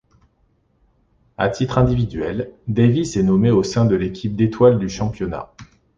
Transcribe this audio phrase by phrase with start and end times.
[1.37, 5.53] À titre individuel, Davis est nommé au sein de l'équipe d'étoiles du championnat.